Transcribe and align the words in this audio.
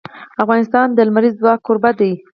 افغانستان 0.43 0.87
د 0.93 0.99
لمریز 1.07 1.33
ځواک 1.41 1.59
کوربه 1.65 1.91
دی. 1.99 2.11